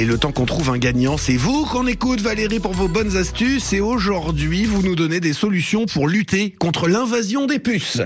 [0.00, 3.18] Allez, le temps qu'on trouve un gagnant, c'est vous qu'on écoute Valérie pour vos bonnes
[3.18, 8.00] astuces et aujourd'hui vous nous donnez des solutions pour lutter contre l'invasion des puces.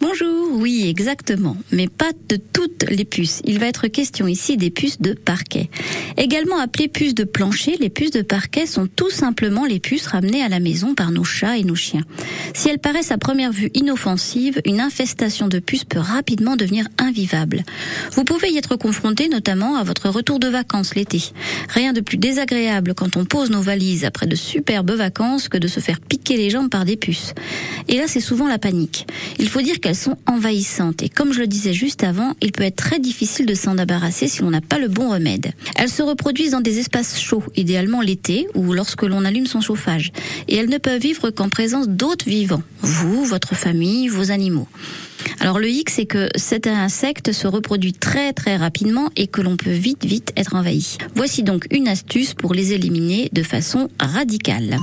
[0.00, 3.42] Bonjour, oui, exactement, mais pas de toutes les puces.
[3.44, 5.70] Il va être question ici des puces de parquet.
[6.16, 10.42] Également appelées puces de plancher, les puces de parquet sont tout simplement les puces ramenées
[10.42, 12.04] à la maison par nos chats et nos chiens.
[12.54, 17.64] Si elles paraissent à première vue inoffensives, une infestation de puces peut rapidement devenir invivable.
[18.12, 21.22] Vous pouvez y être confronté notamment à votre retour de vacances l'été.
[21.70, 25.66] Rien de plus désagréable quand on pose nos valises après de superbes vacances que de
[25.66, 27.34] se faire piquer les jambes par des puces.
[27.88, 29.06] Et là, c'est souvent la panique.
[29.40, 32.64] Il faut dire elles sont envahissantes et comme je le disais juste avant, il peut
[32.64, 35.52] être très difficile de s'en débarrasser si l'on n'a pas le bon remède.
[35.76, 40.12] Elles se reproduisent dans des espaces chauds, idéalement l'été ou lorsque l'on allume son chauffage.
[40.46, 44.68] Et elles ne peuvent vivre qu'en présence d'autres vivants, vous, votre famille, vos animaux.
[45.40, 49.56] Alors le hic, c'est que cet insecte se reproduit très très rapidement et que l'on
[49.56, 50.98] peut vite vite être envahi.
[51.14, 54.76] Voici donc une astuce pour les éliminer de façon radicale.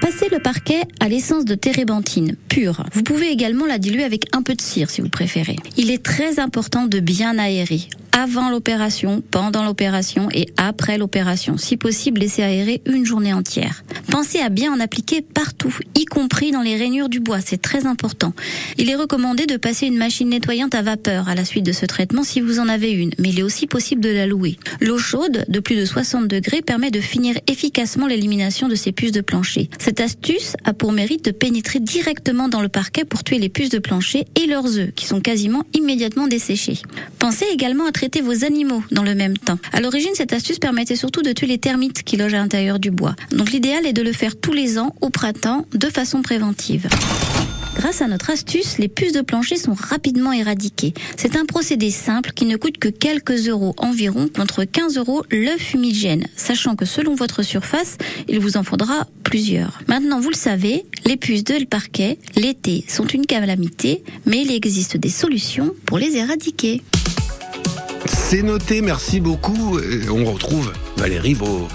[0.00, 2.84] Passez le parquet à l'essence de térébenthine pure.
[2.92, 5.56] Vous pouvez également la diluer avec un peu de cire si vous préférez.
[5.76, 7.80] Il est très important de bien aérer
[8.18, 11.56] avant l'opération, pendant l'opération et après l'opération.
[11.56, 13.84] Si possible, laissez aérer une journée entière.
[14.10, 17.86] Pensez à bien en appliquer partout, y compris dans les rainures du bois, c'est très
[17.86, 18.32] important.
[18.76, 21.86] Il est recommandé de passer une machine nettoyante à vapeur à la suite de ce
[21.86, 24.58] traitement si vous en avez une, mais il est aussi possible de la louer.
[24.80, 29.12] L'eau chaude de plus de 60 degrés permet de finir efficacement l'élimination de ces puces
[29.12, 29.70] de plancher.
[29.78, 33.70] Cette astuce a pour mérite de pénétrer directement dans le parquet pour tuer les puces
[33.70, 36.78] de plancher et leurs œufs, qui sont quasiment immédiatement desséchés.
[37.20, 39.58] Pensez également à traiter vos animaux dans le même temps.
[39.72, 42.90] À l'origine, cette astuce permettait surtout de tuer les termites qui logent à l'intérieur du
[42.90, 43.14] bois.
[43.30, 46.88] Donc l'idéal est de le faire tous les ans au printemps de façon préventive.
[47.76, 50.94] Grâce à notre astuce, les puces de plancher sont rapidement éradiquées.
[51.16, 55.56] C'est un procédé simple qui ne coûte que quelques euros environ contre 15 euros le
[55.58, 59.78] fumigène, sachant que selon votre surface, il vous en faudra plusieurs.
[59.86, 64.96] Maintenant, vous le savez, les puces de parquet, l'été, sont une calamité, mais il existe
[64.96, 66.82] des solutions pour les éradiquer.
[68.30, 69.78] C'est noté, merci beaucoup.
[70.10, 71.66] On retrouve, Valérie, vos,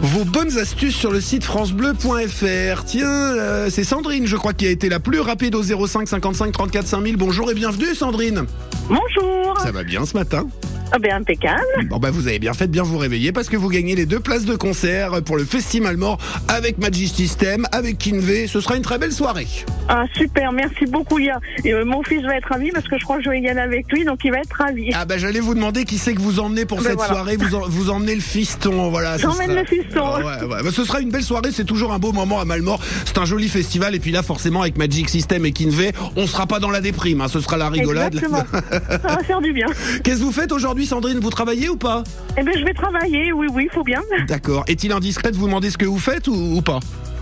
[0.00, 2.84] vos bonnes astuces sur le site francebleu.fr.
[2.84, 6.50] Tiens, euh, c'est Sandrine, je crois, qui a été la plus rapide au 05 55
[6.50, 7.16] 34 5000.
[7.16, 8.46] Bonjour et bienvenue, Sandrine.
[8.88, 9.60] Bonjour.
[9.60, 10.48] Ça va bien ce matin
[10.94, 11.62] ah ben impeccable.
[11.88, 14.04] Bon ben vous avez bien fait de bien vous réveiller parce que vous gagnez les
[14.04, 18.46] deux places de concert pour le Festival Mort avec Magic System, avec Kinvé.
[18.46, 19.46] Ce sera une très belle soirée.
[19.88, 21.18] Ah super, merci beaucoup.
[21.18, 21.30] Et,
[21.66, 23.60] euh, mon fils va être ravi parce que je crois que je vais y aller
[23.60, 24.90] avec lui, donc il va être ravi.
[24.94, 27.36] Ah ben j'allais vous demander qui c'est que vous emmenez pour ben cette soirée.
[27.36, 29.18] Vous, vous emmenez le fiston, voilà.
[29.18, 30.02] J'emmène le fiston.
[30.04, 30.70] Ah ouais, ouais.
[30.70, 31.50] ce sera une belle soirée.
[31.52, 32.80] C'est toujours un beau moment à Malmort.
[33.04, 36.46] C'est un joli festival et puis là forcément avec Magic System et Kinvé, on sera
[36.46, 37.20] pas dans la déprime.
[37.20, 37.28] Hein.
[37.28, 38.14] Ce sera la rigolade.
[38.14, 38.44] Exactement.
[38.88, 39.66] Ça va faire du bien.
[40.04, 41.18] Qu'est-ce que vous faites aujourd'hui, Sandrine?
[41.20, 42.02] Vous travaillez ou pas?
[42.38, 44.00] Eh ben, je vais travailler, oui, oui, il faut bien.
[44.26, 44.64] D'accord.
[44.66, 46.80] Est-il indiscret de vous demander ce que vous faites ou, pas?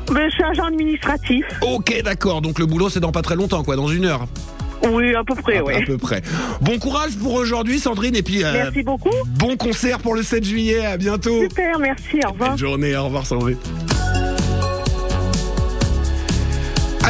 [0.09, 1.45] Ben, Je suis agent administratif.
[1.63, 2.41] Ok, d'accord.
[2.43, 4.27] Donc le boulot, c'est dans pas très longtemps, quoi, dans une heure.
[4.89, 5.75] Oui, à peu près, oui.
[5.75, 6.23] À peu près.
[6.63, 8.43] Bon courage pour aujourd'hui, Sandrine, et puis.
[8.45, 9.11] Euh, merci beaucoup.
[9.27, 10.85] Bon concert pour le 7 juillet.
[10.87, 11.43] À bientôt.
[11.43, 12.19] Super, merci.
[12.27, 12.51] Au revoir.
[12.51, 12.97] Bonne journée.
[12.97, 13.59] Au revoir, Sandrine.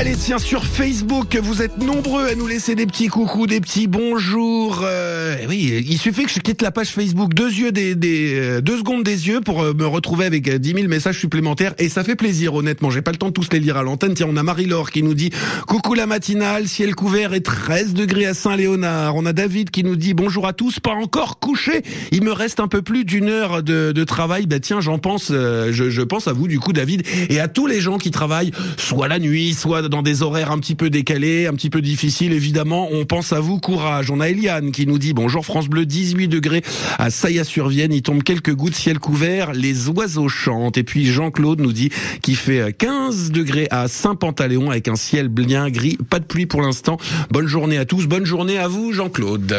[0.01, 3.87] Allez, tiens, sur Facebook, vous êtes nombreux à nous laisser des petits coucous, des petits
[3.87, 4.81] bonjours.
[4.83, 8.61] Euh, oui, il suffit que je quitte la page Facebook deux yeux des, des euh,
[8.63, 12.03] deux secondes des yeux pour euh, me retrouver avec 10 000 messages supplémentaires et ça
[12.03, 12.89] fait plaisir, honnêtement.
[12.89, 14.15] J'ai pas le temps de tous les lire à l'antenne.
[14.15, 15.33] Tiens, on a Marie-Laure qui nous dit
[15.67, 19.17] coucou la matinale, ciel couvert et 13 degrés à Saint-Léonard.
[19.17, 21.83] On a David qui nous dit bonjour à tous, pas encore couché.
[22.11, 24.47] Il me reste un peu plus d'une heure de, de travail.
[24.47, 27.67] Bah tiens, j'en pense, je, je pense à vous du coup, David, et à tous
[27.67, 31.47] les gens qui travaillent soit la nuit, soit dans des horaires un petit peu décalés,
[31.47, 32.89] un petit peu difficiles, évidemment.
[32.93, 34.11] On pense à vous, courage.
[34.11, 36.63] On a Eliane qui nous dit bonjour France Bleu, 18 degrés
[36.99, 37.93] à Saillat-sur-Vienne.
[37.93, 40.79] Il tombe quelques gouttes, ciel couvert, les oiseaux chantent.
[40.79, 41.91] Et puis Jean-Claude nous dit
[42.23, 45.99] qu'il fait 15 degrés à Saint-Pantaléon avec un ciel bien gris.
[46.09, 46.97] Pas de pluie pour l'instant.
[47.31, 48.07] Bonne journée à tous.
[48.07, 49.53] Bonne journée à vous, Jean-Claude.